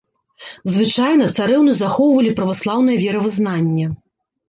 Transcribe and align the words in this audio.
Звычайна, 0.75 1.27
царэўны 1.37 1.77
захоўвалі 1.83 2.35
праваслаўнае 2.43 3.01
веравызнанне. 3.07 3.97